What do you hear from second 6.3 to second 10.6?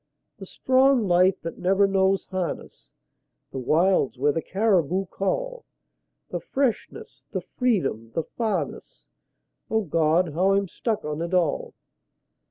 freshness, the freedom, the farness O God! how